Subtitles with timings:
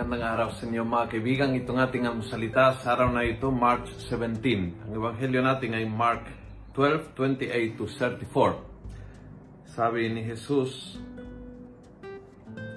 [0.00, 1.52] Magandang araw sa inyo mga kaibigan.
[1.52, 4.88] Itong ating salita sa araw na ito, March 17.
[4.88, 6.24] Ang ebanghelyo natin ay Mark
[6.72, 9.68] 12, 28 to 34.
[9.68, 10.96] Sabi ni Jesus,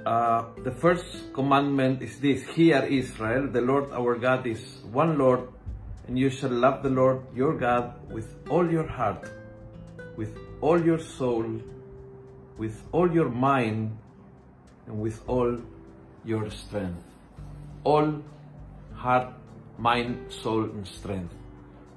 [0.03, 5.47] uh, The first commandment is this, Hear Israel, the Lord our God is one Lord,
[6.11, 9.31] and you shall love the Lord your God with all your heart,
[10.20, 11.48] with all your soul,
[12.59, 13.95] with all your mind,
[14.91, 15.55] and with all
[16.27, 17.12] your strength.
[17.83, 18.23] All
[18.95, 19.35] heart,
[19.75, 21.35] mind, soul, and strength.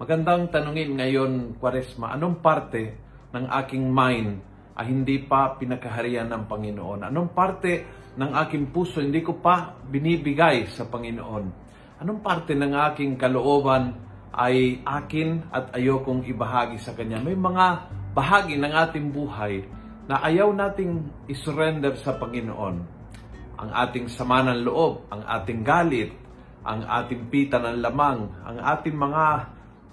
[0.02, 2.98] Magandang tanungin ngayon, Kwaresma, anong parte
[3.30, 4.42] ng aking mind
[4.74, 7.06] ay hindi pa pinakaharian ng Panginoon?
[7.06, 7.86] Anong parte
[8.18, 11.44] ng aking puso hindi ko pa binibigay sa Panginoon?
[12.02, 13.94] Anong parte ng aking kalooban
[14.34, 17.22] ay akin at ayokong ibahagi sa Kanya?
[17.22, 17.66] May mga
[18.10, 19.62] bahagi ng ating buhay
[20.10, 22.95] na ayaw nating isurrender sa Panginoon
[23.56, 26.12] ang ating sama ng loob, ang ating galit,
[26.66, 29.24] ang ating pita ng lamang, ang ating mga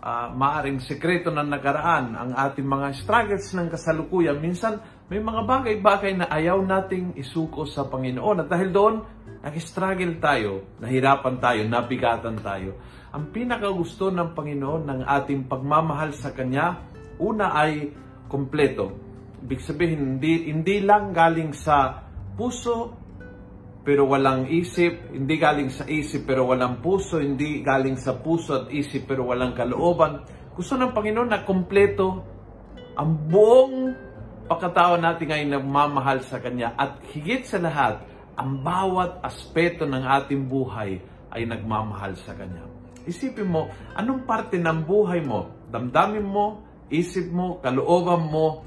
[0.03, 4.38] uh, maaring sekreto ng nakaraan, ang ating mga struggles ng kasalukuyan.
[4.41, 8.44] Minsan, may mga bagay-bagay na ayaw nating isuko sa Panginoon.
[8.44, 8.95] At dahil doon,
[9.44, 12.80] nag-struggle tayo, nahirapan tayo, nabigatan tayo.
[13.14, 16.81] Ang pinakagusto ng Panginoon ng ating pagmamahal sa Kanya,
[17.22, 17.94] una ay
[18.25, 18.89] kompleto.
[19.44, 22.02] Ibig sabihin, hindi, hindi lang galing sa
[22.34, 23.03] puso
[23.84, 28.66] pero walang isip, hindi galing sa isip pero walang puso, hindi galing sa puso at
[28.72, 30.23] isip pero walang kalooban.
[30.56, 32.23] Gusto ng Panginoon na kompleto
[32.95, 33.92] ang buong
[34.48, 38.08] pagkatao natin ay nagmamahal sa Kanya at higit sa lahat,
[38.40, 41.03] ang bawat aspeto ng ating buhay
[41.36, 42.64] ay nagmamahal sa Kanya.
[43.03, 43.68] Isipin mo,
[44.00, 48.64] anong parte ng buhay mo, damdamin mo, isip mo, kalooban mo,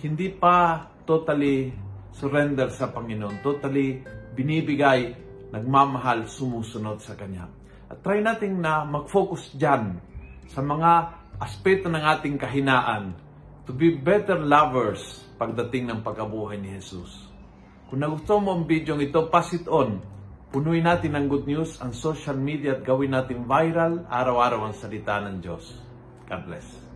[0.00, 1.76] hindi pa totally
[2.16, 4.00] surrender sa Panginoon, totally
[4.36, 5.16] binibigay,
[5.50, 7.48] nagmamahal, sumusunod sa Kanya.
[7.88, 9.96] At try natin na mag-focus dyan
[10.52, 10.90] sa mga
[11.40, 13.16] aspeto ng ating kahinaan
[13.64, 17.28] to be better lovers pagdating ng pagkabuhay ni Jesus.
[17.86, 20.02] Kung nagustuhan mo ang video ito, pass it on.
[20.50, 25.18] Punuin natin ng good news ang social media at gawin natin viral araw-araw ang salita
[25.22, 25.76] ng Diyos.
[26.26, 26.95] God bless.